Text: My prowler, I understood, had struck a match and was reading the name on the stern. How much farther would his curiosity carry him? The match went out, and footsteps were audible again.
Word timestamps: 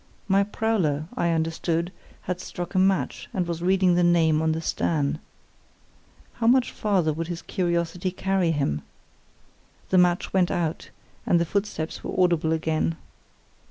My 0.27 0.43
prowler, 0.43 1.07
I 1.15 1.29
understood, 1.29 1.91
had 2.23 2.41
struck 2.41 2.73
a 2.73 2.79
match 2.79 3.29
and 3.35 3.45
was 3.47 3.61
reading 3.61 3.93
the 3.93 4.01
name 4.03 4.41
on 4.41 4.51
the 4.51 4.59
stern. 4.59 5.19
How 6.37 6.47
much 6.47 6.71
farther 6.71 7.13
would 7.13 7.27
his 7.27 7.43
curiosity 7.43 8.09
carry 8.09 8.49
him? 8.49 8.81
The 9.91 9.99
match 9.99 10.33
went 10.33 10.49
out, 10.49 10.89
and 11.27 11.47
footsteps 11.47 12.03
were 12.03 12.19
audible 12.19 12.51
again. 12.51 12.95